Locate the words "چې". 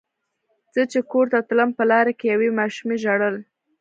0.91-0.99